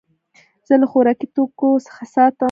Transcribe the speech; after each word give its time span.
زه 0.67 0.73
له 0.81 0.85
خوراکي 0.91 1.27
توکو 1.35 1.69
څخه 1.87 2.03
ساتم. 2.13 2.39